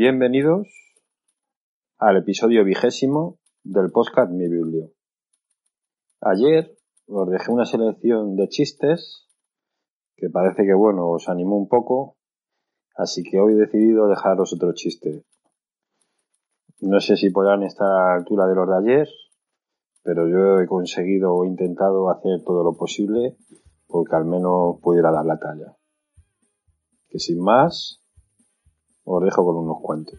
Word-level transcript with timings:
Bienvenidos 0.00 0.68
al 1.98 2.18
episodio 2.18 2.62
vigésimo 2.62 3.40
del 3.64 3.90
podcast 3.90 4.30
Mi 4.30 4.48
Biblio. 4.48 4.92
Ayer 6.20 6.78
os 7.08 7.28
dejé 7.28 7.50
una 7.50 7.64
selección 7.64 8.36
de 8.36 8.46
chistes 8.46 9.26
que 10.14 10.30
parece 10.30 10.62
que 10.62 10.74
bueno 10.74 11.10
os 11.10 11.28
animó 11.28 11.56
un 11.56 11.66
poco, 11.66 12.16
así 12.94 13.24
que 13.24 13.40
hoy 13.40 13.54
he 13.54 13.56
decidido 13.56 14.06
dejaros 14.06 14.52
otro 14.52 14.72
chiste. 14.72 15.24
No 16.78 17.00
sé 17.00 17.16
si 17.16 17.30
podrán 17.30 17.64
estar 17.64 17.88
a 17.88 18.10
la 18.10 18.14
altura 18.18 18.46
de 18.46 18.54
los 18.54 18.68
de 18.68 18.76
ayer, 18.76 19.08
pero 20.04 20.28
yo 20.28 20.60
he 20.60 20.68
conseguido 20.68 21.34
o 21.34 21.44
intentado 21.44 22.08
hacer 22.08 22.44
todo 22.44 22.62
lo 22.62 22.76
posible 22.76 23.36
porque 23.88 24.14
al 24.14 24.26
menos 24.26 24.78
pudiera 24.80 25.10
dar 25.10 25.26
la 25.26 25.40
talla. 25.40 25.76
Que 27.08 27.18
sin 27.18 27.40
más, 27.40 28.00
os 29.08 29.24
dejo 29.24 29.44
con 29.44 29.56
unos 29.56 29.78
cuantos. 29.80 30.18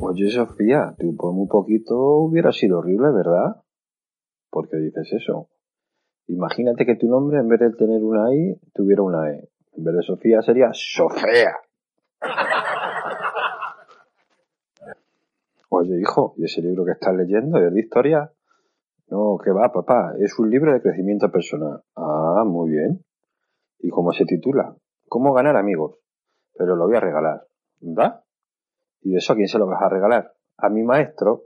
Oye, 0.00 0.30
Sofía, 0.30 0.94
tú 0.98 1.16
por 1.16 1.32
muy 1.32 1.48
poquito 1.48 1.94
hubiera 2.18 2.52
sido 2.52 2.78
horrible, 2.78 3.12
¿verdad? 3.12 3.62
¿Por 4.50 4.68
qué 4.68 4.76
dices 4.76 5.10
eso? 5.12 5.48
Imagínate 6.26 6.84
que 6.84 6.96
tu 6.96 7.08
nombre, 7.08 7.38
en 7.38 7.48
vez 7.48 7.60
de 7.60 7.70
tener 7.72 8.02
una 8.02 8.32
I, 8.34 8.60
tuviera 8.74 9.02
una 9.02 9.30
E. 9.30 9.48
En 9.72 9.84
vez 9.84 9.94
de 9.94 10.02
Sofía 10.02 10.42
sería 10.42 10.70
Sofía. 10.72 11.61
Oye, 15.74 15.98
hijo, 15.98 16.34
¿y 16.36 16.44
ese 16.44 16.60
libro 16.60 16.84
que 16.84 16.92
estás 16.92 17.14
leyendo 17.14 17.56
es 17.56 17.72
de 17.72 17.80
historia? 17.80 18.30
No, 19.08 19.38
que 19.42 19.50
va, 19.52 19.72
papá, 19.72 20.12
es 20.18 20.38
un 20.38 20.50
libro 20.50 20.70
de 20.70 20.82
crecimiento 20.82 21.32
personal. 21.32 21.82
Ah, 21.96 22.44
muy 22.46 22.72
bien. 22.72 23.02
¿Y 23.78 23.88
cómo 23.88 24.12
se 24.12 24.26
titula? 24.26 24.76
¿Cómo 25.08 25.32
ganar 25.32 25.56
amigos? 25.56 25.96
Pero 26.58 26.76
lo 26.76 26.86
voy 26.86 26.96
a 26.96 27.00
regalar. 27.00 27.46
¿Va? 27.80 28.22
¿Y 29.00 29.16
eso 29.16 29.32
a 29.32 29.36
quién 29.36 29.48
se 29.48 29.58
lo 29.58 29.66
vas 29.66 29.80
a 29.80 29.88
regalar? 29.88 30.34
A 30.58 30.68
mi 30.68 30.82
maestro. 30.82 31.44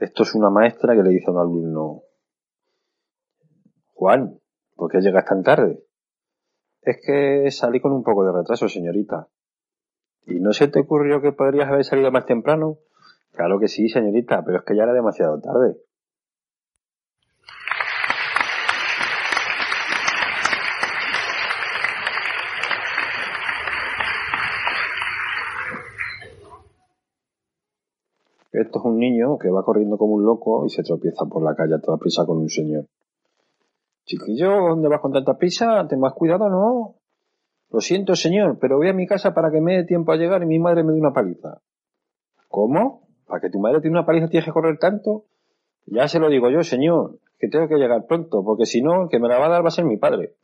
Esto 0.00 0.22
es 0.22 0.34
una 0.34 0.50
maestra 0.50 0.94
que 0.94 1.02
le 1.02 1.08
dice 1.08 1.24
a 1.28 1.30
un 1.30 1.38
alumno, 1.38 2.02
Juan, 3.94 4.38
¿por 4.76 4.90
qué 4.90 5.00
llegas 5.00 5.24
tan 5.24 5.42
tarde? 5.42 5.82
Es 6.82 6.98
que 7.04 7.50
salí 7.50 7.80
con 7.80 7.92
un 7.92 8.02
poco 8.02 8.24
de 8.24 8.32
retraso, 8.32 8.68
señorita. 8.68 9.28
¿Y 10.26 10.40
no 10.40 10.52
se 10.52 10.68
te 10.68 10.80
ocurrió 10.80 11.20
que 11.20 11.32
podrías 11.32 11.68
haber 11.68 11.84
salido 11.84 12.10
más 12.10 12.24
temprano? 12.24 12.78
Claro 13.32 13.58
que 13.60 13.68
sí, 13.68 13.88
señorita, 13.88 14.42
pero 14.44 14.58
es 14.58 14.64
que 14.64 14.76
ya 14.76 14.84
era 14.84 14.94
demasiado 14.94 15.40
tarde. 15.40 15.76
Esto 28.52 28.78
es 28.78 28.84
un 28.84 28.98
niño 28.98 29.38
que 29.38 29.48
va 29.48 29.64
corriendo 29.64 29.96
como 29.96 30.14
un 30.14 30.24
loco 30.24 30.66
y 30.66 30.70
se 30.70 30.82
tropieza 30.82 31.24
por 31.26 31.42
la 31.42 31.54
calle 31.54 31.74
a 31.74 31.80
toda 31.80 31.98
prisa 31.98 32.26
con 32.26 32.38
un 32.38 32.48
señor. 32.48 32.86
Chiquillo, 34.10 34.70
¿dónde 34.70 34.88
vas 34.88 35.00
con 35.00 35.12
tanta 35.12 35.38
prisa? 35.38 35.86
Ten 35.86 36.00
más 36.00 36.14
cuidado, 36.14 36.48
¿no? 36.48 36.96
Lo 37.70 37.80
siento, 37.80 38.16
señor, 38.16 38.58
pero 38.58 38.76
voy 38.76 38.88
a 38.88 38.92
mi 38.92 39.06
casa 39.06 39.32
para 39.34 39.52
que 39.52 39.60
me 39.60 39.76
dé 39.76 39.84
tiempo 39.84 40.10
a 40.10 40.16
llegar 40.16 40.42
y 40.42 40.46
mi 40.46 40.58
madre 40.58 40.82
me 40.82 40.92
dé 40.92 40.98
una 40.98 41.12
paliza. 41.12 41.60
¿Cómo? 42.48 43.06
¿Para 43.28 43.40
que 43.40 43.50
tu 43.50 43.60
madre 43.60 43.78
dé 43.78 43.88
una 43.88 44.04
paliza 44.04 44.26
tienes 44.26 44.46
que 44.46 44.52
correr 44.52 44.78
tanto? 44.78 45.26
Ya 45.86 46.08
se 46.08 46.18
lo 46.18 46.28
digo 46.28 46.50
yo, 46.50 46.64
señor, 46.64 47.20
que 47.38 47.46
tengo 47.46 47.68
que 47.68 47.76
llegar 47.76 48.04
pronto, 48.08 48.42
porque 48.42 48.66
si 48.66 48.82
no, 48.82 49.04
el 49.04 49.08
que 49.10 49.20
me 49.20 49.28
la 49.28 49.38
va 49.38 49.46
a 49.46 49.50
dar 49.50 49.62
va 49.62 49.68
a 49.68 49.70
ser 49.70 49.84
mi 49.84 49.96
padre. 49.96 50.34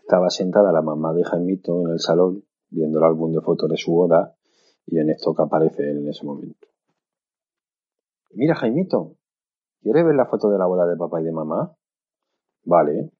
Estaba 0.00 0.30
sentada 0.30 0.70
la 0.70 0.82
mamá 0.82 1.12
de 1.12 1.24
Jaimito 1.24 1.80
en 1.86 1.90
el 1.94 1.98
salón, 1.98 2.44
viendo 2.70 3.00
el 3.00 3.04
álbum 3.04 3.32
de 3.32 3.40
fotos 3.40 3.68
de 3.68 3.76
su 3.76 3.90
boda, 3.90 4.36
y 4.86 4.98
en 4.98 5.10
esto 5.10 5.34
que 5.34 5.42
aparece 5.42 5.90
él 5.90 5.98
en 5.98 6.08
ese 6.08 6.24
momento. 6.24 6.68
Mira, 8.32 8.54
Jaimito, 8.54 9.16
¿quieres 9.82 10.04
ver 10.04 10.14
la 10.14 10.26
foto 10.26 10.48
de 10.50 10.58
la 10.58 10.66
boda 10.66 10.86
de 10.86 10.96
papá 10.96 11.20
y 11.20 11.24
de 11.24 11.32
mamá? 11.32 11.76
Vale. 12.64 13.10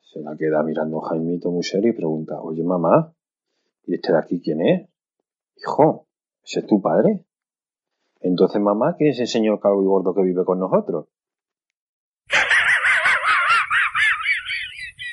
Se 0.00 0.20
la 0.20 0.36
queda 0.36 0.62
mirando 0.62 1.00
Jaimito 1.00 1.50
muy 1.50 1.62
serio 1.62 1.90
y 1.90 1.96
pregunta, 1.96 2.40
oye 2.40 2.62
mamá, 2.62 3.14
¿y 3.84 3.94
este 3.94 4.12
de 4.12 4.18
aquí 4.18 4.40
quién 4.40 4.60
es? 4.62 4.88
Hijo, 5.56 6.06
¿ese 6.42 6.60
es 6.60 6.66
tu 6.66 6.80
padre? 6.80 7.26
Entonces 8.20 8.60
mamá, 8.60 8.96
¿quién 8.96 9.10
es 9.10 9.20
el 9.20 9.28
señor 9.28 9.60
calvo 9.60 9.82
y 9.82 9.86
gordo 9.86 10.14
que 10.14 10.22
vive 10.22 10.44
con 10.44 10.58
nosotros? 10.58 11.08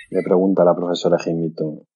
Le 0.09 0.21
pregunta 0.21 0.63
la 0.63 0.75
profesora 0.75 1.17
Jaimito. 1.17 1.87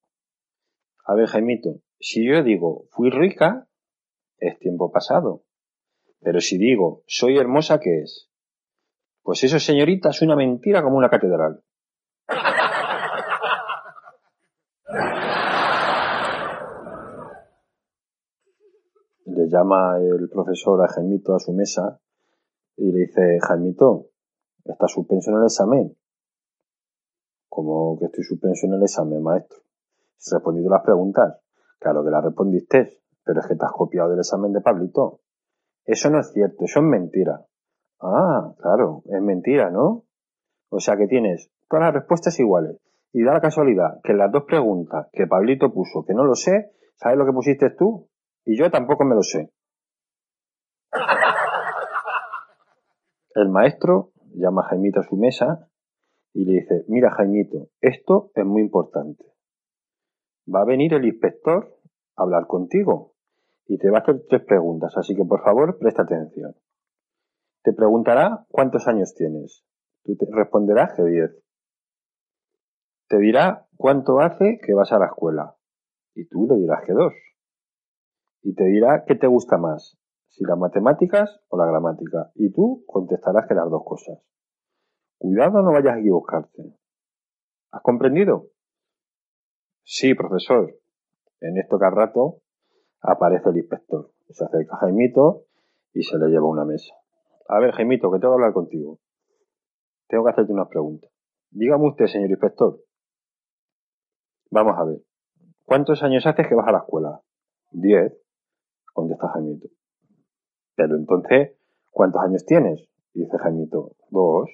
A 1.04 1.14
ver, 1.14 1.28
Jaimito, 1.28 1.80
si 2.00 2.26
yo 2.26 2.42
digo 2.42 2.86
fui 2.90 3.10
rica, 3.10 3.68
es 4.38 4.58
tiempo 4.58 4.90
pasado. 4.90 5.44
Pero 6.20 6.40
si 6.40 6.58
digo 6.58 7.02
soy 7.06 7.36
hermosa, 7.38 7.80
¿qué 7.80 8.00
es? 8.02 8.30
Pues 9.22 9.44
eso, 9.44 9.58
señorita, 9.58 10.10
es 10.10 10.22
una 10.22 10.36
mentira 10.36 10.82
como 10.82 10.96
una 10.96 11.10
catedral. 11.10 11.62
Le 19.26 19.48
llama 19.48 19.98
el 19.98 20.28
profesor 20.30 20.82
a 20.82 20.88
Jaimito 20.88 21.34
a 21.34 21.38
su 21.38 21.52
mesa 21.52 22.00
y 22.76 22.90
le 22.90 23.00
dice, 23.00 23.38
Jaimito, 23.46 24.06
¿está 24.64 24.88
suspenso 24.88 25.30
en 25.30 25.36
el 25.36 25.44
examen? 25.44 25.96
Como 27.48 27.98
que 27.98 28.06
estoy 28.06 28.24
suspenso 28.24 28.66
en 28.66 28.74
el 28.74 28.82
examen, 28.82 29.22
maestro. 29.22 29.58
¿Has 30.16 30.32
respondido 30.32 30.70
las 30.70 30.82
preguntas? 30.82 31.38
Claro 31.78 32.04
que 32.04 32.10
las 32.10 32.24
respondiste, 32.24 33.00
pero 33.24 33.40
es 33.40 33.46
que 33.46 33.56
te 33.56 33.64
has 33.64 33.72
copiado 33.72 34.10
del 34.10 34.18
examen 34.18 34.52
de 34.52 34.60
Pablito. 34.60 35.20
Eso 35.84 36.10
no 36.10 36.20
es 36.20 36.32
cierto, 36.32 36.64
eso 36.64 36.80
es 36.80 36.86
mentira. 36.86 37.46
Ah, 38.00 38.54
claro, 38.58 39.02
es 39.06 39.22
mentira, 39.22 39.70
¿no? 39.70 40.04
O 40.70 40.80
sea 40.80 40.96
que 40.96 41.06
tienes 41.06 41.50
todas 41.68 41.86
las 41.86 41.94
respuestas 41.94 42.38
iguales. 42.38 42.76
Y 43.12 43.24
da 43.24 43.32
la 43.32 43.40
casualidad 43.40 44.00
que 44.02 44.12
las 44.12 44.30
dos 44.30 44.44
preguntas 44.44 45.08
que 45.12 45.26
Pablito 45.26 45.72
puso, 45.72 46.04
que 46.04 46.14
no 46.14 46.24
lo 46.24 46.34
sé, 46.34 46.72
¿sabes 46.96 47.16
lo 47.16 47.24
que 47.24 47.32
pusiste 47.32 47.70
tú? 47.70 48.08
Y 48.44 48.58
yo 48.58 48.70
tampoco 48.70 49.04
me 49.04 49.14
lo 49.14 49.22
sé. 49.22 49.50
El 53.34 53.48
maestro 53.48 54.12
llama 54.34 54.62
a 54.62 54.68
Jaimito 54.70 55.00
a 55.00 55.04
su 55.04 55.16
mesa 55.16 55.68
y 56.34 56.44
le 56.44 56.60
dice, 56.60 56.84
mira 56.88 57.10
Jaimito, 57.10 57.68
esto 57.80 58.30
es 58.34 58.44
muy 58.44 58.62
importante. 58.62 59.24
Va 60.52 60.62
a 60.62 60.66
venir 60.66 60.94
el 60.94 61.04
inspector 61.04 61.77
hablar 62.18 62.46
contigo 62.46 63.14
y 63.66 63.78
te 63.78 63.90
va 63.90 63.98
a 63.98 64.00
hacer 64.00 64.24
tres 64.28 64.44
preguntas, 64.44 64.96
así 64.96 65.14
que 65.14 65.24
por 65.24 65.42
favor 65.42 65.78
presta 65.78 66.02
atención. 66.02 66.54
Te 67.62 67.72
preguntará 67.72 68.46
cuántos 68.50 68.88
años 68.88 69.14
tienes. 69.14 69.64
Tú 70.04 70.16
te 70.16 70.26
responderás 70.30 70.94
que 70.94 71.04
10. 71.04 71.44
Te 73.08 73.18
dirá 73.18 73.66
cuánto 73.76 74.20
hace 74.20 74.58
que 74.64 74.74
vas 74.74 74.92
a 74.92 74.98
la 74.98 75.06
escuela 75.06 75.56
y 76.14 76.26
tú 76.26 76.46
le 76.48 76.56
dirás 76.56 76.84
que 76.86 76.92
2. 76.92 77.12
Y 78.42 78.54
te 78.54 78.64
dirá 78.64 79.04
qué 79.06 79.14
te 79.14 79.26
gusta 79.26 79.58
más, 79.58 79.98
si 80.28 80.44
las 80.44 80.58
matemáticas 80.58 81.40
o 81.48 81.58
la 81.58 81.66
gramática, 81.66 82.30
y 82.34 82.50
tú 82.52 82.84
contestarás 82.86 83.46
que 83.46 83.54
las 83.54 83.68
dos 83.68 83.82
cosas. 83.84 84.18
Cuidado, 85.18 85.62
no 85.62 85.72
vayas 85.72 85.96
a 85.96 85.98
equivocarte. 85.98 86.74
¿Has 87.72 87.82
comprendido? 87.82 88.46
Sí, 89.82 90.14
profesor. 90.14 90.78
En 91.40 91.56
esto 91.56 91.78
que 91.78 91.86
al 91.86 91.94
rato 91.94 92.42
aparece 93.00 93.50
el 93.50 93.58
inspector. 93.58 94.12
Se 94.28 94.44
acerca 94.44 94.76
a 94.76 94.78
Jaimito 94.80 95.44
y 95.92 96.02
se 96.02 96.18
le 96.18 96.28
lleva 96.28 96.46
una 96.46 96.64
mesa. 96.64 96.94
A 97.48 97.58
ver, 97.60 97.72
Jaimito, 97.72 98.10
que 98.10 98.18
tengo 98.18 98.34
que 98.34 98.40
hablar 98.40 98.52
contigo. 98.52 98.98
Tengo 100.08 100.24
que 100.24 100.30
hacerte 100.30 100.52
unas 100.52 100.68
preguntas. 100.68 101.10
Dígame 101.50 101.88
usted, 101.88 102.06
señor 102.06 102.30
inspector. 102.30 102.80
Vamos 104.50 104.76
a 104.78 104.84
ver. 104.84 105.02
¿Cuántos 105.64 106.02
años 106.02 106.26
haces 106.26 106.46
que 106.48 106.54
vas 106.54 106.68
a 106.68 106.72
la 106.72 106.78
escuela? 106.78 107.20
Diez, 107.70 108.12
contesta 108.92 109.28
Jaimito. 109.28 109.68
Pero 110.74 110.96
entonces, 110.96 111.56
¿cuántos 111.90 112.22
años 112.22 112.44
tienes? 112.46 112.88
Dice 113.12 113.38
Jaimito. 113.38 113.92
Dos. 114.10 114.50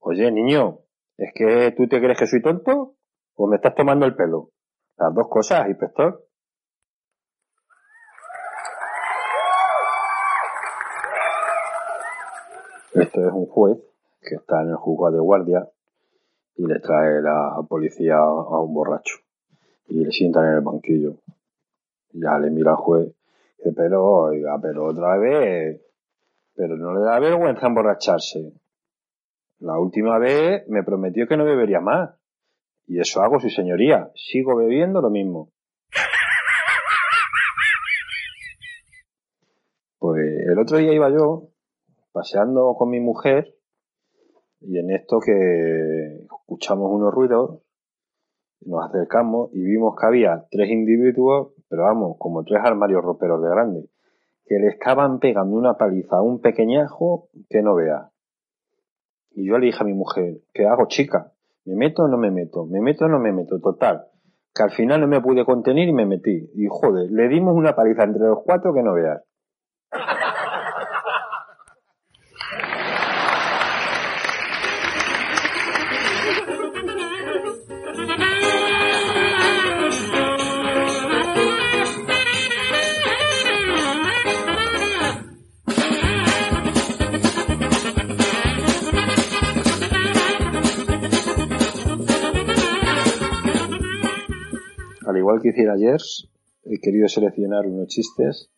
Oye, 0.00 0.30
niño, 0.30 0.80
¿es 1.16 1.32
que 1.34 1.72
tú 1.76 1.88
te 1.88 2.00
crees 2.00 2.18
que 2.18 2.26
soy 2.26 2.42
tonto? 2.42 2.96
¿O 3.34 3.46
me 3.46 3.56
estás 3.56 3.74
tomando 3.74 4.06
el 4.06 4.16
pelo? 4.16 4.50
Las 4.98 5.14
dos 5.14 5.28
cosas, 5.28 5.68
inspector. 5.68 6.24
Este 12.94 13.26
es 13.26 13.32
un 13.32 13.46
juez 13.46 13.78
que 14.22 14.36
está 14.36 14.62
en 14.62 14.70
el 14.70 14.76
juzgado 14.76 15.16
de 15.16 15.20
guardia 15.20 15.68
y 16.56 16.66
le 16.66 16.80
trae 16.80 17.20
la 17.20 17.62
policía 17.68 18.16
a 18.16 18.60
un 18.60 18.72
borracho 18.72 19.16
y 19.88 20.02
le 20.02 20.10
sientan 20.10 20.46
en 20.46 20.54
el 20.54 20.60
banquillo. 20.62 21.16
Ya 22.12 22.38
le 22.38 22.50
mira 22.50 22.70
al 22.70 22.78
juez 22.78 23.16
pero 23.74 24.04
oiga, 24.04 24.58
pero 24.60 24.86
otra 24.86 25.16
vez, 25.16 25.80
pero 26.54 26.76
no 26.76 26.94
le 26.94 27.00
da 27.00 27.18
vergüenza 27.18 27.66
emborracharse. 27.66 28.52
La 29.60 29.78
última 29.78 30.18
vez 30.18 30.68
me 30.68 30.82
prometió 30.82 31.26
que 31.26 31.36
no 31.36 31.44
bebería 31.44 31.80
más. 31.80 32.10
Y 32.86 33.00
eso 33.00 33.20
hago, 33.22 33.40
su 33.40 33.50
señoría. 33.50 34.10
Sigo 34.14 34.56
bebiendo 34.56 35.00
lo 35.00 35.10
mismo. 35.10 35.50
Pues 39.98 40.24
el 40.46 40.58
otro 40.58 40.78
día 40.78 40.92
iba 40.92 41.10
yo 41.10 41.48
paseando 42.12 42.74
con 42.78 42.90
mi 42.90 43.00
mujer 43.00 43.56
y 44.60 44.78
en 44.78 44.90
esto 44.90 45.18
que 45.20 46.24
escuchamos 46.24 46.90
unos 46.90 47.12
ruidos, 47.12 47.60
nos 48.62 48.84
acercamos 48.88 49.50
y 49.52 49.62
vimos 49.62 49.94
que 49.98 50.06
había 50.06 50.46
tres 50.50 50.70
individuos, 50.70 51.52
pero 51.68 51.82
vamos, 51.82 52.16
como 52.18 52.42
tres 52.42 52.60
armarios 52.64 53.04
roperos 53.04 53.42
de 53.42 53.48
grande, 53.48 53.90
que 54.44 54.58
le 54.58 54.68
estaban 54.68 55.18
pegando 55.18 55.56
una 55.56 55.74
paliza 55.74 56.16
a 56.16 56.22
un 56.22 56.40
pequeñajo 56.40 57.28
que 57.48 57.62
no 57.62 57.74
vea. 57.74 58.10
Y 59.32 59.46
yo 59.46 59.58
le 59.58 59.66
dije 59.66 59.78
a 59.82 59.86
mi 59.86 59.92
mujer, 59.92 60.38
¿qué 60.54 60.64
hago, 60.64 60.86
chica? 60.88 61.32
¿Me 61.66 61.74
meto 61.74 62.04
o 62.04 62.08
no 62.08 62.16
me 62.16 62.30
meto? 62.30 62.64
¿Me 62.66 62.80
meto 62.80 63.06
o 63.06 63.08
no 63.08 63.18
me 63.18 63.32
meto? 63.32 63.58
Total. 63.60 64.06
Que 64.54 64.62
al 64.62 64.70
final 64.70 65.00
no 65.00 65.08
me 65.08 65.20
pude 65.20 65.44
contener 65.44 65.88
y 65.88 65.92
me 65.92 66.06
metí. 66.06 66.48
Y 66.54 66.66
joder, 66.68 67.10
le 67.10 67.28
dimos 67.28 67.54
una 67.56 67.74
paliza 67.74 68.04
entre 68.04 68.22
los 68.22 68.38
cuatro 68.44 68.72
que 68.72 68.82
no 68.82 68.94
veas. 68.94 69.22
Al 95.06 95.16
igual 95.16 95.40
que 95.40 95.50
hiciera 95.50 95.74
ayer, 95.74 96.00
he 96.64 96.80
querido 96.80 97.06
seleccionar 97.06 97.64
unos 97.64 97.86
chistes 97.86 98.50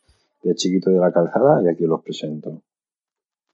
de 0.42 0.54
chiquito 0.54 0.88
de 0.88 0.98
la 0.98 1.12
calzada 1.12 1.62
y 1.62 1.68
aquí 1.68 1.84
los 1.84 2.02
presento. 2.02 2.62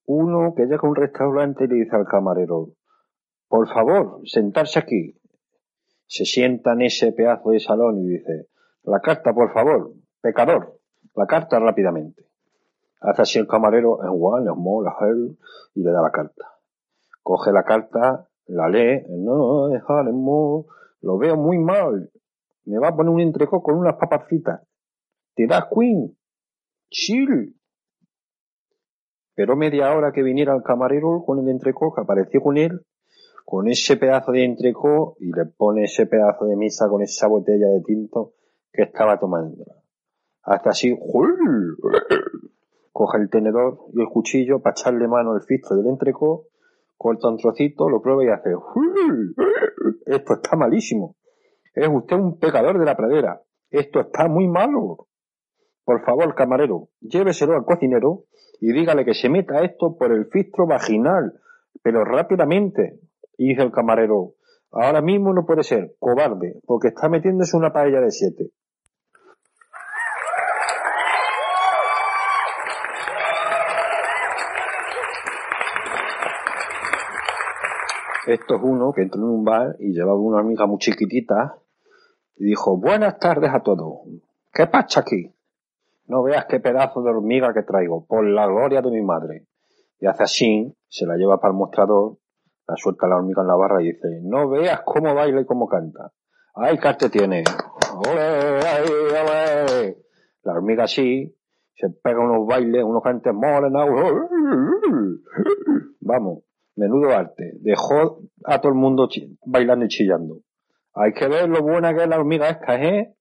Uno 0.06 0.54
que 0.54 0.66
llega 0.66 0.78
a 0.80 0.88
un 0.88 0.94
restaurante 0.94 1.64
y 1.64 1.66
le 1.66 1.74
dice 1.74 1.96
al 1.96 2.06
camarero, 2.06 2.68
por 3.48 3.66
favor, 3.68 4.20
sentarse 4.24 4.78
aquí. 4.78 5.18
Se 6.06 6.24
sienta 6.24 6.74
en 6.74 6.82
ese 6.82 7.10
pedazo 7.10 7.50
de 7.50 7.58
salón 7.58 7.98
y 7.98 8.10
dice, 8.10 8.46
la 8.84 9.00
carta, 9.00 9.34
por 9.34 9.52
favor, 9.52 9.92
pecador, 10.20 10.78
la 11.16 11.26
carta 11.26 11.58
rápidamente. 11.58 12.24
Hace 13.00 13.22
así 13.22 13.38
el 13.40 13.48
camarero, 13.48 14.04
en 14.04 14.10
one, 14.20 14.48
en 14.48 14.56
more, 14.56 14.88
en 15.00 15.36
y 15.74 15.82
le 15.82 15.90
da 15.90 16.00
la 16.00 16.12
carta. 16.12 16.44
Coge 17.24 17.50
la 17.50 17.64
carta, 17.64 18.28
la 18.46 18.68
lee, 18.68 19.04
no, 19.08 19.74
en 19.74 20.14
more, 20.14 20.68
lo 21.00 21.18
veo 21.18 21.36
muy 21.36 21.58
mal. 21.58 22.12
Me 22.66 22.78
va 22.78 22.88
a 22.88 22.96
poner 22.96 23.12
un 23.12 23.20
entrecó 23.20 23.62
con 23.62 23.76
unas 23.76 23.96
papas 23.96 24.26
fritas. 24.26 24.60
¿Te 25.34 25.46
das 25.46 25.64
Queen? 25.74 26.16
Chill. 26.90 27.56
Pero 29.34 29.56
media 29.56 29.92
hora 29.94 30.12
que 30.12 30.22
viniera 30.22 30.54
el 30.54 30.62
camarero 30.62 31.24
con 31.26 31.40
el 31.40 31.48
entrecó, 31.48 31.92
que 31.92 32.00
apareció 32.00 32.40
con 32.40 32.56
él, 32.56 32.86
con 33.44 33.68
ese 33.68 33.96
pedazo 33.96 34.32
de 34.32 34.44
entrecó 34.44 35.16
y 35.18 35.32
le 35.32 35.46
pone 35.46 35.84
ese 35.84 36.06
pedazo 36.06 36.46
de 36.46 36.56
misa 36.56 36.88
con 36.88 37.02
esa 37.02 37.26
botella 37.26 37.68
de 37.68 37.82
tinto 37.82 38.34
que 38.72 38.82
estaba 38.82 39.18
tomando. 39.18 39.64
Hasta 40.42 40.70
así, 40.70 40.96
coge 42.92 43.18
el 43.18 43.28
tenedor 43.28 43.86
y 43.92 44.00
el 44.00 44.08
cuchillo 44.08 44.60
para 44.60 44.72
echarle 44.72 45.08
mano 45.08 45.32
al 45.32 45.42
filtro 45.42 45.76
del 45.76 45.86
entrecó, 45.86 46.46
corta 46.96 47.28
un 47.28 47.38
trocito, 47.38 47.88
lo 47.88 48.00
prueba 48.00 48.24
y 48.24 48.28
hace, 48.28 48.50
esto 50.06 50.34
está 50.34 50.56
malísimo. 50.56 51.16
Es 51.74 51.88
usted 51.88 52.16
un 52.16 52.38
pecador 52.38 52.78
de 52.78 52.84
la 52.84 52.96
pradera. 52.96 53.42
Esto 53.68 54.00
está 54.00 54.28
muy 54.28 54.46
malo. 54.46 55.08
Por 55.84 56.04
favor, 56.04 56.34
camarero, 56.34 56.88
lléveselo 57.00 57.54
al 57.54 57.64
cocinero 57.64 58.24
y 58.60 58.72
dígale 58.72 59.04
que 59.04 59.14
se 59.14 59.28
meta 59.28 59.62
esto 59.62 59.96
por 59.98 60.12
el 60.12 60.26
filtro 60.26 60.66
vaginal, 60.66 61.40
pero 61.82 62.04
rápidamente. 62.04 63.00
Y 63.36 63.48
dice 63.48 63.62
el 63.62 63.72
camarero, 63.72 64.34
ahora 64.70 65.02
mismo 65.02 65.34
no 65.34 65.44
puede 65.44 65.64
ser, 65.64 65.96
cobarde, 65.98 66.60
porque 66.64 66.88
está 66.88 67.08
metiéndose 67.08 67.56
una 67.56 67.72
paella 67.72 68.00
de 68.00 68.10
siete. 68.12 68.50
Esto 78.26 78.54
es 78.54 78.60
uno 78.62 78.92
que 78.92 79.02
entró 79.02 79.20
en 79.20 79.28
un 79.28 79.44
bar 79.44 79.76
y 79.80 79.92
llevaba 79.92 80.18
una 80.18 80.40
amiga 80.40 80.66
muy 80.66 80.78
chiquitita 80.78 81.58
y 82.36 82.46
dijo, 82.46 82.76
buenas 82.76 83.18
tardes 83.18 83.50
a 83.52 83.60
todos. 83.60 84.00
¿Qué 84.52 84.66
pasa 84.66 85.00
aquí? 85.00 85.34
No 86.06 86.22
veas 86.22 86.46
qué 86.46 86.60
pedazo 86.60 87.02
de 87.02 87.10
hormiga 87.10 87.54
que 87.54 87.62
traigo, 87.62 88.04
por 88.06 88.26
la 88.26 88.46
gloria 88.46 88.82
de 88.82 88.90
mi 88.90 89.02
madre. 89.02 89.46
Y 90.00 90.06
hace 90.06 90.22
así, 90.24 90.76
se 90.88 91.06
la 91.06 91.16
lleva 91.16 91.40
para 91.40 91.52
el 91.52 91.58
mostrador, 91.58 92.18
la 92.66 92.76
suelta 92.76 93.06
la 93.06 93.16
hormiga 93.16 93.42
en 93.42 93.48
la 93.48 93.56
barra 93.56 93.82
y 93.82 93.92
dice, 93.92 94.20
no 94.22 94.48
veas 94.48 94.82
cómo 94.84 95.14
baila 95.14 95.40
y 95.40 95.46
cómo 95.46 95.68
canta. 95.68 96.12
¡Ay, 96.54 96.78
tiene! 97.10 97.44
¡Ole, 97.96 98.20
ay, 98.20 98.84
ole! 98.88 99.98
La 100.42 100.52
hormiga 100.52 100.84
así, 100.84 101.34
se 101.74 101.90
pega 101.90 102.20
unos 102.20 102.46
bailes, 102.46 102.84
unos 102.84 103.02
cantes 103.02 103.34
morenos. 103.34 103.88
Vamos, 106.00 106.44
menudo 106.76 107.10
arte. 107.10 107.54
Dejó 107.60 108.20
a 108.44 108.60
todo 108.60 108.72
el 108.72 108.78
mundo 108.78 109.08
bailando 109.46 109.86
y 109.86 109.88
chillando. 109.88 110.38
Hay 110.94 111.12
que 111.12 111.26
ver 111.26 111.48
lo 111.48 111.62
buena 111.62 111.94
que 111.94 112.02
es 112.02 112.08
la 112.08 112.18
hormiga 112.18 112.48
esta, 112.48 112.76
¿eh? 112.76 113.14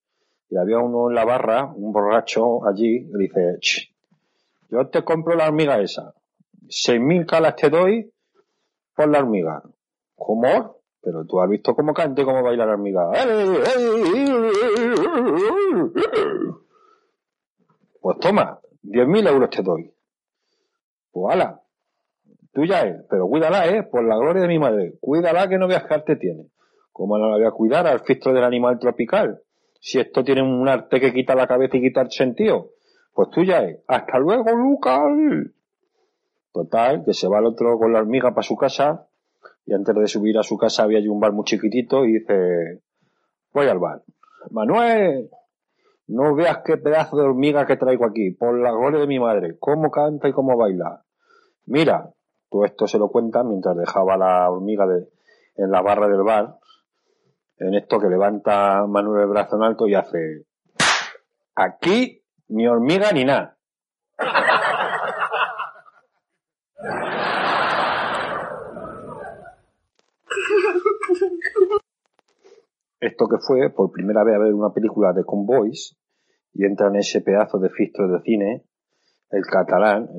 Y 0.50 0.58
había 0.58 0.78
uno 0.78 1.10
en 1.10 1.16
la 1.16 1.26
barra, 1.26 1.66
un 1.66 1.92
borracho 1.92 2.68
allí, 2.68 3.10
y 3.12 3.18
dice, 3.18 3.58
Ch, 3.60 3.92
yo 4.70 4.88
te 4.90 5.04
compro 5.04 5.36
la 5.36 5.48
hormiga 5.48 5.80
esa. 5.80 6.14
Seis 6.70 7.02
mil 7.02 7.26
calas 7.26 7.56
te 7.56 7.70
doy 7.70 8.12
por 8.96 9.10
la 9.10 9.20
hormiga. 9.20 9.64
¿Cómo? 10.16 10.78
Pero 11.02 11.26
tú 11.26 11.42
has 11.42 11.50
visto 11.50 11.76
cómo 11.76 11.94
canta 11.94 12.22
y 12.22 12.26
cómo 12.26 12.44
baila 12.44 12.66
la 12.66 12.74
hormiga. 12.74 13.12
Pues 18.00 18.20
toma, 18.20 18.60
diez 18.82 19.08
mil 19.08 19.26
euros 19.26 19.50
te 19.50 19.64
doy. 19.64 19.92
Pues 21.12 21.36
ala, 21.36 21.62
tuya 22.54 22.82
es, 22.86 23.04
pero 23.10 23.28
cuídala, 23.28 23.68
eh, 23.68 23.84
por 23.84 24.04
la 24.04 24.16
gloria 24.16 24.44
de 24.44 24.48
mi 24.48 24.60
madre. 24.60 24.94
Cuídala 25.02 25.48
que 25.48 25.58
no 25.58 25.68
veas 25.68 25.86
que 26.06 26.16
tiene. 26.16 26.48
¿Cómo 26.94 27.18
no 27.18 27.28
la 27.30 27.38
voy 27.38 27.46
a 27.46 27.52
cuidar 27.52 27.88
al 27.88 28.00
filtro 28.02 28.32
del 28.32 28.44
animal 28.44 28.80
tropical? 28.80 29.42
Si 29.80 30.00
esto 30.00 30.24
tiene 30.24 30.42
un 30.42 30.70
arte 30.70 31.02
que 31.02 31.12
quita 31.12 31.36
la 31.36 31.48
cabeza 31.48 31.78
y 31.78 31.82
quita 31.82 32.02
el 32.02 32.12
sentido. 32.12 32.70
Pues 33.14 33.30
tuya 33.32 33.64
es. 33.64 33.80
Hasta 33.88 34.20
luego, 34.20 34.52
Lucas. 34.52 35.02
Total, 36.54 37.04
que 37.04 37.14
se 37.14 37.28
va 37.28 37.40
el 37.40 37.48
otro 37.48 37.78
con 37.80 37.92
la 37.92 38.00
hormiga 38.00 38.30
para 38.30 38.44
su 38.44 38.56
casa 38.56 39.08
y 39.66 39.74
antes 39.74 39.96
de 39.96 40.08
subir 40.08 40.38
a 40.38 40.44
su 40.44 40.58
casa 40.58 40.84
había 40.84 41.00
allí 41.00 41.08
un 41.08 41.20
bar 41.20 41.32
muy 41.32 41.46
chiquitito 41.46 42.06
y 42.06 42.20
dice, 42.20 42.82
voy 43.54 43.68
al 43.68 43.80
bar. 43.80 44.04
Manuel, 44.52 45.30
no 46.08 46.36
veas 46.36 46.60
qué 46.66 46.78
pedazo 46.78 47.18
de 47.18 47.24
hormiga 47.24 47.66
que 47.66 47.78
traigo 47.78 48.06
aquí, 48.06 48.32
por 48.32 48.60
la 48.60 48.72
gloria 48.72 49.00
de 49.00 49.08
mi 49.08 49.20
madre, 49.20 49.58
cómo 49.58 49.90
canta 49.90 50.28
y 50.28 50.34
cómo 50.34 50.58
baila. 50.58 51.04
Mira, 51.66 52.10
Todo 52.50 52.66
esto 52.66 52.88
se 52.88 53.00
lo 53.00 53.10
cuenta 53.10 53.44
mientras 53.44 53.76
dejaba 53.76 54.16
la 54.16 54.50
hormiga 54.50 54.86
de, 54.86 55.08
en 55.56 55.72
la 55.72 55.82
barra 55.82 56.08
del 56.08 56.22
bar, 56.22 56.60
en 57.58 57.76
esto 57.76 58.00
que 58.00 58.08
levanta 58.08 58.86
Manuel 58.88 59.24
el 59.24 59.30
brazo 59.30 59.56
en 59.56 59.64
alto 59.64 59.88
y 59.88 59.96
hace, 59.96 60.46
aquí 61.56 62.24
ni 62.50 62.68
hormiga 62.68 63.12
ni 63.12 63.26
nada. 63.26 63.58
Esto 73.00 73.28
que 73.28 73.38
fue 73.38 73.70
por 73.70 73.92
primera 73.92 74.24
vez 74.24 74.36
a 74.36 74.40
ver 74.40 74.54
una 74.54 74.72
película 74.72 75.12
de 75.12 75.26
convoys 75.26 75.98
y 76.54 76.66
entra 76.66 76.88
en 76.88 76.96
ese 76.96 77.22
pedazo 77.22 77.60
de 77.60 77.70
filtro 77.70 78.08
de 78.08 78.22
cine 78.22 78.66
el 79.34 79.44
catalán, 79.48 80.10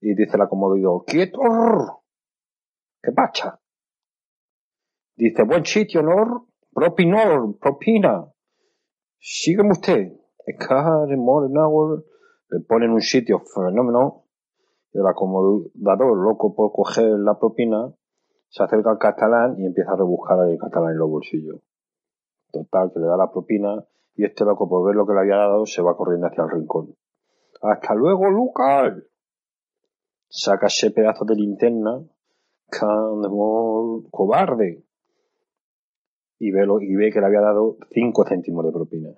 y 0.00 0.14
dice 0.14 0.36
el 0.36 0.42
acomodador, 0.42 1.04
quieto, 1.04 1.40
¿qué 3.02 3.12
pacha? 3.12 3.60
Dice, 5.18 5.42
buen 5.42 5.64
sitio, 5.64 6.00
¿no? 6.00 6.46
Propinor, 6.72 7.58
propina. 7.58 8.32
Sígueme 9.18 9.72
usted. 9.72 10.12
Le 12.50 12.60
ponen 12.60 12.90
un 12.92 13.00
sitio 13.00 13.40
fenómeno. 13.40 14.26
El 14.92 15.04
acomodador, 15.04 16.16
loco 16.16 16.54
por 16.54 16.70
coger 16.70 17.18
la 17.18 17.36
propina, 17.36 17.92
se 18.48 18.62
acerca 18.62 18.90
al 18.90 18.98
catalán 18.98 19.56
y 19.58 19.66
empieza 19.66 19.90
a 19.90 19.96
rebuscar 19.96 20.38
al 20.38 20.56
catalán 20.56 20.92
en 20.92 20.98
los 20.98 21.10
bolsillos. 21.10 21.62
Total, 22.52 22.92
que 22.94 23.00
le 23.00 23.06
da 23.06 23.16
la 23.16 23.32
propina 23.32 23.84
y 24.14 24.24
este 24.24 24.44
loco, 24.44 24.68
por 24.68 24.86
ver 24.86 24.94
lo 24.94 25.04
que 25.04 25.14
le 25.14 25.20
había 25.20 25.36
dado, 25.36 25.66
se 25.66 25.82
va 25.82 25.96
corriendo 25.96 26.28
hacia 26.28 26.44
el 26.44 26.50
rincón. 26.50 26.94
¡Hasta 27.60 27.92
luego, 27.96 28.30
Lucas! 28.30 29.02
Saca 30.28 30.68
ese 30.68 30.92
pedazo 30.92 31.24
de 31.24 31.34
linterna, 31.34 32.04
cobarde, 34.10 34.87
y 36.38 36.50
ve, 36.50 36.66
y 36.82 36.94
ve 36.94 37.10
que 37.10 37.20
le 37.20 37.26
había 37.26 37.40
dado 37.40 37.76
cinco 37.90 38.24
céntimos 38.24 38.64
de 38.64 38.72
propina. 38.72 39.10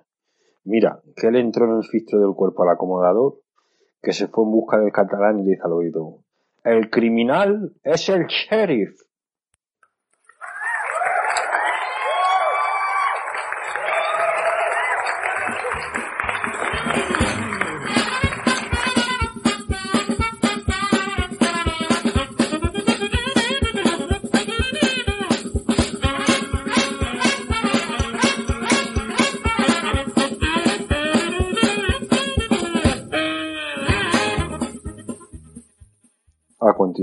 Mira, 0.63 1.01
que 1.15 1.31
le 1.31 1.39
entró 1.39 1.65
en 1.65 1.77
el 1.77 1.83
filtro 1.83 2.19
del 2.19 2.35
cuerpo 2.35 2.63
al 2.63 2.69
acomodador, 2.69 3.39
que 4.01 4.13
se 4.13 4.27
fue 4.27 4.43
en 4.43 4.51
busca 4.51 4.79
del 4.79 4.91
catalán 4.91 5.39
y 5.39 5.43
le 5.43 5.51
dice 5.51 5.63
al 5.65 5.73
oído, 5.73 6.23
el 6.63 6.89
criminal 6.89 7.73
es 7.83 8.09
el 8.09 8.27
sheriff. 8.27 8.95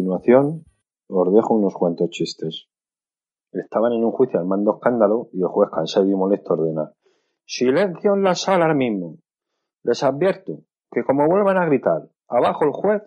Continuación, 0.09 0.65
os 1.09 1.35
dejo 1.35 1.55
unos 1.55 1.75
cuantos 1.75 2.09
chistes. 2.11 2.69
Estaban 3.53 3.93
en 3.93 4.05
un 4.05 4.13
juicio 4.13 4.41
armando 4.41 4.77
escándalo 4.77 5.29
y 5.33 5.41
el 5.41 5.49
juez 5.49 5.71
cansado 5.71 6.09
y 6.09 6.15
molesto 6.15 6.55
ordena 6.55 6.93
Silencio 7.47 8.15
en 8.15 8.23
la 8.23 8.35
sala 8.35 8.65
ahora 8.65 8.75
mismo. 8.75 9.19
Les 9.83 10.03
advierto 10.03 10.65
que 10.91 11.03
como 11.03 11.27
vuelvan 11.27 11.57
a 11.57 11.67
gritar 11.67 12.09
abajo 12.29 12.65
el 12.65 12.73
juez, 12.73 13.03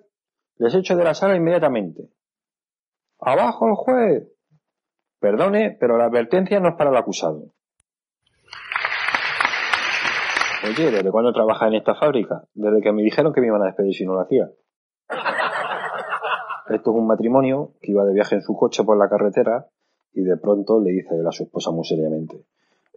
les 0.58 0.74
echo 0.76 0.96
de 0.96 1.04
la 1.04 1.14
sala 1.14 1.36
inmediatamente. 1.36 2.10
¡Abajo 3.20 3.68
el 3.68 3.76
juez! 3.76 4.28
Perdone, 5.20 5.78
pero 5.80 5.98
la 5.98 6.06
advertencia 6.06 6.60
no 6.60 6.70
es 6.70 6.76
para 6.76 6.90
el 6.90 6.98
acusado. 6.98 7.54
Oye, 10.64 10.92
¿desde 10.92 11.12
cuándo 11.12 11.34
trabajas 11.34 11.68
en 11.68 11.76
esta 11.76 11.96
fábrica? 11.96 12.44
Desde 12.54 12.82
que 12.82 12.92
me 12.92 13.04
dijeron 13.04 13.34
que 13.34 13.42
me 13.42 13.48
iban 13.48 13.62
a 13.62 13.68
despedir 13.68 13.94
si 13.94 14.06
no 14.06 14.14
lo 14.14 14.22
hacía. 14.22 14.50
Esto 16.72 16.92
es 16.92 16.98
un 16.98 17.08
matrimonio 17.08 17.74
que 17.82 17.92
iba 17.92 18.06
de 18.06 18.14
viaje 18.14 18.36
en 18.36 18.42
su 18.42 18.56
coche 18.56 18.86
por 18.86 18.98
la 18.98 19.10
carretera 19.10 19.68
y 20.14 20.24
de 20.24 20.38
pronto 20.38 20.80
le 20.80 20.92
dice 20.92 21.16
a 21.28 21.32
su 21.32 21.44
esposa 21.44 21.72
muy 21.72 21.84
seriamente, 21.84 22.46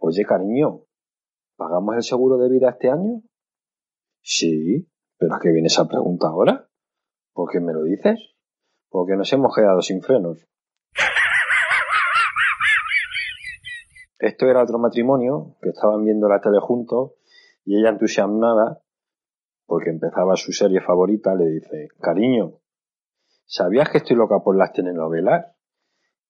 oye 0.01 0.25
cariño, 0.25 0.83
¿pagamos 1.57 1.97
el 1.97 2.05
seguro 2.05 2.39
de 2.39 2.49
vida 2.49 2.71
este 2.71 2.89
año? 2.89 3.23
Sí, 4.23 4.89
pero 5.19 5.35
¿a 5.35 5.41
qué 5.41 5.51
viene 5.51 5.67
esa 5.67 5.89
pregunta 5.89 6.29
ahora? 6.29 6.69
¿Por 7.33 7.51
qué 7.51 7.59
me 7.59 7.73
lo 7.73 7.83
dices? 7.83 8.37
Porque 8.91 9.17
nos 9.17 9.33
hemos 9.33 9.53
quedado 9.53 9.83
sin 9.83 10.03
frenos. 10.03 10.47
Esto 14.21 14.47
era 14.47 14.63
otro 14.63 14.79
matrimonio 14.79 15.57
que 15.61 15.71
estaban 15.71 16.05
viendo 16.05 16.29
la 16.29 16.41
tele 16.41 16.61
juntos 16.61 17.15
y 17.65 17.77
ella 17.77 17.89
entusiasmada, 17.89 18.83
porque 19.67 19.91
empezaba 19.91 20.37
su 20.37 20.53
serie 20.53 20.81
favorita, 20.81 21.35
le 21.35 21.49
dice, 21.49 21.89
cariño, 22.01 22.61
¿sabías 23.55 23.89
que 23.89 23.99
estoy 23.99 24.17
loca 24.17 24.41
por 24.41 24.57
las 24.57 24.73
telenovelas? 24.73 25.47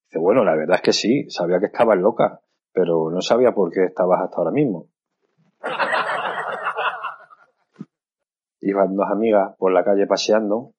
Dice, 0.05 0.19
bueno, 0.19 0.43
la 0.43 0.55
verdad 0.55 0.75
es 0.75 0.81
que 0.83 0.93
sí, 0.93 1.27
sabía 1.27 1.59
que 1.59 1.65
estabas 1.65 1.97
loca, 1.97 2.41
pero 2.71 3.09
no 3.09 3.19
sabía 3.21 3.51
por 3.51 3.71
qué 3.71 3.85
estabas 3.85 4.21
hasta 4.21 4.37
ahora 4.37 4.51
mismo. 4.51 4.89
Iban 8.61 8.95
dos 8.95 9.09
amigas 9.09 9.55
por 9.57 9.71
la 9.71 9.83
calle 9.83 10.05
paseando 10.05 10.73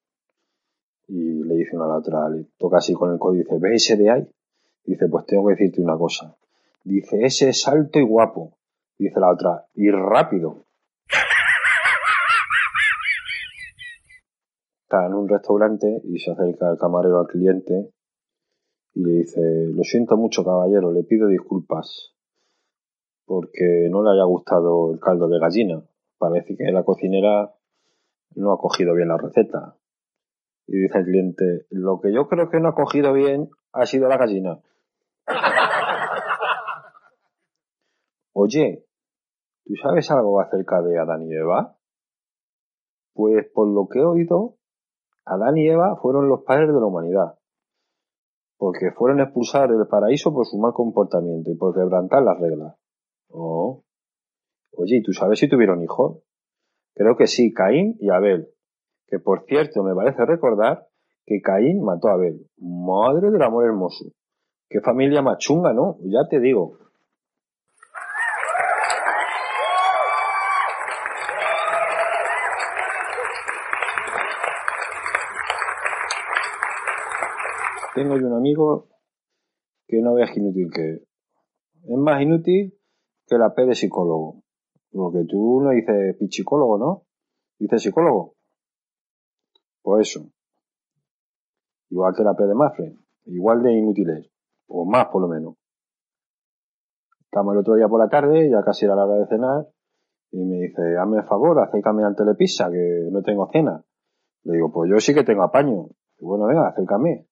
y 1.09 1.43
le 1.43 1.57
dice 1.57 1.75
una 1.75 1.87
a 1.87 1.89
la 1.89 1.97
otra, 1.97 2.29
le 2.29 2.45
toca 2.57 2.77
así 2.77 2.95
con 2.95 3.13
el 3.13 3.19
codo 3.19 3.35
y 3.35 3.39
dice, 3.39 3.59
¿ves 3.59 3.83
ese 3.83 3.97
de 3.97 4.11
ahí? 4.11 4.31
Dice, 4.85 5.09
pues 5.09 5.27
tengo 5.27 5.49
que 5.49 5.55
decirte 5.55 5.83
una 5.83 5.99
cosa. 5.99 6.37
Dice, 6.85 7.25
ese 7.25 7.49
es 7.49 7.67
alto 7.67 7.99
y 7.99 8.03
guapo. 8.03 8.57
Dice 8.97 9.19
la 9.19 9.33
otra, 9.33 9.67
y 9.75 9.91
rápido. 9.91 10.66
Está 14.87 15.05
en 15.05 15.15
un 15.15 15.29
restaurante 15.29 16.01
y 16.05 16.21
se 16.21 16.31
acerca 16.31 16.71
el 16.71 16.79
camarero 16.79 17.19
al 17.19 17.27
cliente 17.27 17.91
y 18.95 19.05
le 19.05 19.13
dice, 19.19 19.41
lo 19.75 19.83
siento 19.83 20.17
mucho 20.17 20.45
caballero, 20.45 20.93
le 20.93 21.03
pido 21.03 21.27
disculpas 21.27 22.15
porque 23.25 23.89
no 23.91 24.05
le 24.05 24.11
haya 24.11 24.23
gustado 24.23 24.93
el 24.93 25.01
caldo 25.01 25.29
de 25.29 25.41
gallina. 25.41 25.83
Parece 26.19 26.57
que 26.57 26.71
la 26.71 26.85
cocinera 26.85 27.53
no 28.37 28.53
ha 28.53 28.59
cogido 28.59 28.95
bien 28.95 29.09
la 29.09 29.19
receta. 29.19 29.77
Y 30.69 30.79
dice 30.79 30.99
el 30.99 31.05
cliente, 31.05 31.67
lo 31.71 32.01
que 32.01 32.15
yo 32.15 32.29
creo 32.29 32.49
que 32.49 32.61
no 32.61 32.69
ha 32.69 32.77
cogido 32.77 33.13
bien 33.13 33.51
ha 33.73 33.87
sido 33.87 34.09
la 34.09 34.17
gallina. 34.17 34.61
Oye, 38.33 38.87
¿tú 39.65 39.75
sabes 39.83 40.09
algo 40.13 40.41
acerca 40.41 40.81
de 40.81 40.97
Adán 40.97 41.23
y 41.23 41.35
Eva? 41.35 41.77
Pues 43.15 43.49
por 43.53 43.67
lo 43.67 43.89
que 43.89 43.99
he 43.99 44.05
oído, 44.05 44.59
Adán 45.27 45.59
y 45.59 45.69
Eva 45.69 45.97
fueron 45.97 46.29
los 46.29 46.45
padres 46.45 46.69
de 46.69 46.81
la 46.81 46.87
humanidad, 46.87 47.39
porque 48.57 48.93
fueron 48.93 49.21
expulsados 49.21 49.77
del 49.77 49.89
paraíso 49.89 50.33
por 50.33 50.47
su 50.47 50.57
mal 50.57 50.73
comportamiento 50.73 51.51
y 51.51 51.57
por 51.57 51.75
quebrantar 51.75 52.23
las 52.23 52.39
reglas. 52.41 52.77
Oh. 53.31 53.83
Oye, 54.73 54.99
¿y 54.99 55.03
tú 55.03 55.13
sabes 55.13 55.41
si 55.41 55.49
tuvieron 55.49 55.83
hijos? 55.83 56.23
Creo 56.95 57.17
que 57.17 57.27
sí, 57.27 57.53
Caín 57.53 57.97
y 57.99 58.11
Abel. 58.11 58.49
Que 59.07 59.19
por 59.19 59.45
cierto, 59.47 59.83
me 59.83 59.95
parece 59.95 60.25
recordar 60.25 60.87
que 61.25 61.41
Caín 61.41 61.83
mató 61.83 62.09
a 62.09 62.13
Abel. 62.13 62.47
Madre 62.59 63.31
del 63.31 63.43
amor 63.43 63.65
hermoso. 63.65 64.07
Qué 64.69 64.81
familia 64.81 65.23
más 65.23 65.39
chunga, 65.39 65.73
¿no? 65.73 65.99
Ya 66.03 66.29
te 66.29 66.41
digo. 66.41 66.79
Tengo 77.97 78.19
yo 78.19 78.27
un 78.27 78.35
amigo 78.35 78.89
que 79.89 80.03
no 80.03 80.13
veas 80.13 80.37
inútil 80.37 80.71
que 80.71 80.91
es. 80.93 81.03
Más 81.89 82.21
inútil 82.21 82.79
que 83.27 83.39
la 83.39 83.55
P 83.55 83.65
de 83.65 83.75
psicólogo. 83.75 84.43
Porque 84.93 85.25
tú 85.27 85.63
no 85.63 85.71
dices 85.71 86.15
pichicólogo, 86.19 86.77
¿no? 86.77 87.07
Dices 87.59 87.83
psicólogo. 87.83 88.35
Pues 89.81 90.11
eso. 90.11 90.29
Igual 91.89 92.15
que 92.15 92.23
la 92.23 92.35
P 92.35 92.45
de 92.45 92.55
Mafre. 92.55 92.99
Igual 93.25 93.63
de 93.63 93.73
inútiles. 93.73 94.31
O 94.69 94.85
más, 94.85 95.07
por 95.07 95.23
lo 95.23 95.29
menos. 95.29 95.55
Estamos 97.21 97.55
el 97.55 97.61
otro 97.61 97.77
día 97.77 97.89
por 97.89 98.01
la 98.01 98.11
tarde, 98.11 98.51
ya 98.51 98.63
casi 98.63 98.85
era 98.85 98.95
la 98.95 99.07
hora 99.07 99.21
de 99.21 99.27
cenar, 99.27 99.69
y 100.33 100.45
me 100.45 100.57
dice, 100.67 100.99
hazme 100.99 101.19
el 101.19 101.25
favor, 101.25 101.59
acércame 101.61 102.05
al 102.05 102.15
telepizza, 102.15 102.71
que 102.71 103.09
no 103.11 103.23
tengo 103.23 103.49
cena. 103.51 103.83
Le 104.45 104.53
digo, 104.55 104.71
pues 104.71 104.91
yo 104.91 105.01
sí 105.01 105.15
que 105.15 105.25
tengo 105.25 105.43
apaño. 105.43 105.87
Y 106.19 106.25
bueno, 106.25 106.47
venga, 106.47 106.69
acércame. 106.69 107.26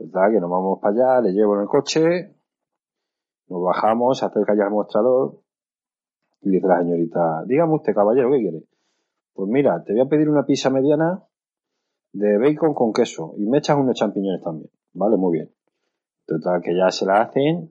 Total, 0.00 0.32
que 0.32 0.40
nos 0.40 0.48
vamos 0.48 0.78
para 0.80 0.94
allá, 0.94 1.20
le 1.20 1.32
llevo 1.32 1.56
en 1.56 1.60
el 1.60 1.68
coche, 1.68 2.34
nos 3.48 3.62
bajamos, 3.62 4.18
se 4.18 4.24
acerca 4.24 4.56
ya 4.56 4.64
al 4.64 4.70
mostrador 4.70 5.42
y 6.40 6.48
dice 6.48 6.66
la 6.66 6.78
señorita, 6.78 7.44
dígame 7.44 7.74
usted, 7.74 7.94
caballero, 7.94 8.30
¿qué 8.30 8.38
quiere? 8.38 8.62
Pues 9.34 9.50
mira, 9.50 9.84
te 9.84 9.92
voy 9.92 10.00
a 10.00 10.06
pedir 10.06 10.30
una 10.30 10.46
pizza 10.46 10.70
mediana 10.70 11.22
de 12.14 12.38
bacon 12.38 12.72
con 12.72 12.94
queso 12.94 13.34
y 13.36 13.46
me 13.46 13.58
echas 13.58 13.76
unos 13.76 13.94
champiñones 13.94 14.42
también. 14.42 14.70
Vale, 14.94 15.18
muy 15.18 15.34
bien. 15.34 15.50
Total, 16.24 16.62
que 16.62 16.74
ya 16.74 16.90
se 16.90 17.04
la 17.04 17.20
hacen 17.20 17.70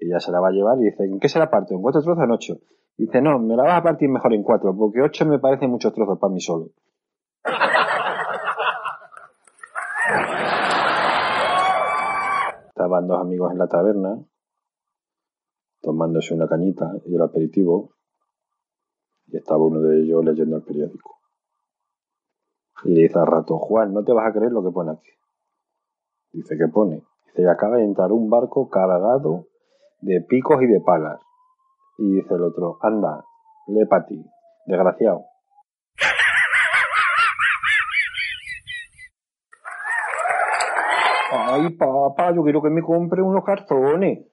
y 0.00 0.08
ya 0.08 0.18
se 0.18 0.32
la 0.32 0.40
va 0.40 0.48
a 0.48 0.52
llevar 0.52 0.76
y 0.78 0.86
dice, 0.86 1.04
¿en 1.04 1.20
qué 1.20 1.28
se 1.28 1.38
la 1.38 1.48
parto? 1.48 1.72
¿En 1.72 1.82
cuatro 1.82 2.02
trozos 2.02 2.20
o 2.20 2.24
en 2.24 2.32
ocho? 2.32 2.58
Dice, 2.96 3.22
no, 3.22 3.38
me 3.38 3.54
la 3.54 3.62
vas 3.62 3.78
a 3.78 3.82
partir 3.84 4.08
mejor 4.08 4.34
en 4.34 4.42
cuatro, 4.42 4.76
porque 4.76 5.02
ocho 5.02 5.24
me 5.24 5.38
parecen 5.38 5.70
muchos 5.70 5.92
trozos 5.92 6.18
para 6.18 6.32
mí 6.32 6.40
solo. 6.40 6.70
Estaban 12.90 13.06
dos 13.06 13.20
amigos 13.20 13.52
en 13.52 13.58
la 13.58 13.68
taberna, 13.68 14.18
tomándose 15.80 16.34
una 16.34 16.48
cañita 16.48 16.90
y 17.06 17.14
el 17.14 17.22
aperitivo, 17.22 17.94
y 19.28 19.36
estaba 19.36 19.62
uno 19.62 19.78
de 19.78 20.00
ellos 20.00 20.24
leyendo 20.24 20.56
el 20.56 20.64
periódico. 20.64 21.20
Y 22.82 22.96
le 22.96 23.02
dice 23.02 23.16
al 23.20 23.28
rato, 23.28 23.58
Juan, 23.58 23.94
no 23.94 24.02
te 24.02 24.12
vas 24.12 24.26
a 24.26 24.32
creer 24.32 24.50
lo 24.50 24.64
que 24.64 24.72
pone 24.72 24.90
aquí. 24.90 25.12
Dice, 26.32 26.58
¿qué 26.58 26.66
pone? 26.66 27.04
Dice, 27.26 27.48
acaba 27.48 27.76
de 27.76 27.84
entrar 27.84 28.10
un 28.10 28.28
barco 28.28 28.68
cargado 28.68 29.46
de 30.00 30.22
picos 30.22 30.60
y 30.60 30.66
de 30.66 30.80
palas. 30.80 31.20
Y 31.96 32.16
dice 32.16 32.34
el 32.34 32.42
otro, 32.42 32.78
anda, 32.82 33.24
lee 33.68 33.86
para 33.86 34.04
desgraciado. 34.66 35.29
Ay, 41.52 41.70
papá, 41.70 42.32
yo 42.34 42.42
quiero 42.42 42.62
que 42.62 42.70
me 42.70 42.82
compre 42.82 43.22
unos 43.22 43.44
cartones. 43.44 44.26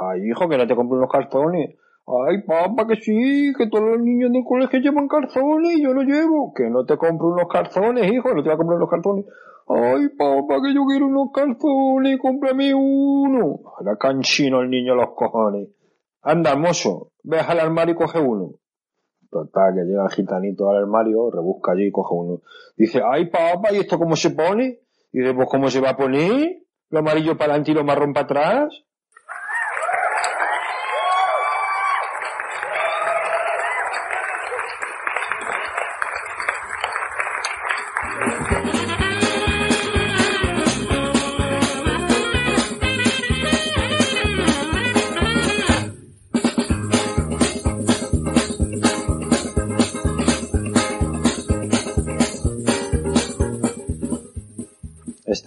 Ay, 0.00 0.28
hijo, 0.28 0.48
que 0.48 0.58
no 0.58 0.66
te 0.66 0.76
compre 0.76 0.98
unos 0.98 1.10
cartones. 1.10 1.76
Ay, 2.06 2.42
papá, 2.42 2.86
que 2.86 2.96
sí, 2.96 3.52
que 3.56 3.68
todos 3.68 3.84
los 3.84 4.00
niños 4.00 4.32
del 4.32 4.44
colegio 4.44 4.80
llevan 4.80 5.08
calzones 5.08 5.76
y 5.76 5.82
yo 5.82 5.92
lo 5.92 6.02
llevo. 6.02 6.52
Que 6.54 6.68
no 6.70 6.84
te 6.84 6.96
compro 6.96 7.28
unos 7.28 7.48
calzones, 7.48 8.10
hijo, 8.12 8.34
no 8.34 8.42
te 8.42 8.48
voy 8.48 8.54
a 8.54 8.56
comprar 8.56 8.76
unos 8.76 8.90
calzones. 8.90 9.24
Ay, 9.66 10.08
papá, 10.16 10.62
que 10.62 10.74
yo 10.74 10.84
quiero 10.86 11.06
unos 11.06 11.30
calzones, 11.32 12.18
cómprame 12.18 12.74
uno. 12.74 13.60
Ahora 13.76 13.96
canchino 13.96 14.60
el 14.60 14.70
niño 14.70 14.94
los 14.94 15.10
cojones. 15.10 15.68
Anda, 16.22 16.56
mozo, 16.56 17.12
ve 17.22 17.40
al 17.40 17.60
armario 17.60 17.94
y 17.94 17.98
coge 17.98 18.20
uno. 18.20 18.52
Total, 19.30 19.74
que 19.74 19.84
llega 19.84 20.04
el 20.04 20.10
gitanito 20.10 20.70
al 20.70 20.78
armario, 20.78 21.30
rebusca 21.30 21.72
allí 21.72 21.86
y 21.86 21.90
coge 21.90 22.14
uno. 22.14 22.40
Dice, 22.76 23.02
ay, 23.04 23.26
papá, 23.26 23.72
¿y 23.72 23.76
esto 23.76 23.98
cómo 23.98 24.16
se 24.16 24.30
pone? 24.30 24.80
Y 25.12 25.20
dice, 25.20 25.34
pues, 25.34 25.48
¿cómo 25.50 25.70
se 25.70 25.80
va 25.80 25.90
a 25.90 25.96
poner? 25.96 26.58
¿Lo 26.90 27.00
amarillo 27.00 27.36
para 27.36 27.52
adelante 27.52 27.70
y 27.70 27.74
lo 27.74 27.84
marrón 27.84 28.12
para 28.12 28.24
atrás? 28.24 28.84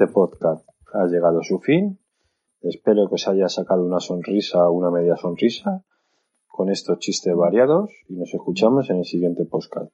Este 0.02 0.14
podcast 0.16 0.68
ha 0.94 1.06
llegado 1.06 1.42
a 1.42 1.44
su 1.44 1.60
fin. 1.60 2.00
Espero 2.62 3.08
que 3.08 3.14
os 3.14 3.28
haya 3.28 3.48
sacado 3.50 3.86
una 3.86 4.00
sonrisa 4.00 4.68
o 4.68 4.72
una 4.72 4.90
media 4.90 5.16
sonrisa 5.16 5.84
con 6.48 6.72
estos 6.72 6.98
chistes 6.98 7.36
variados 7.36 7.92
y 8.10 8.16
nos 8.16 8.34
escuchamos 8.34 8.90
en 8.90 8.98
el 8.98 9.06
siguiente 9.06 9.46
podcast. 9.46 9.94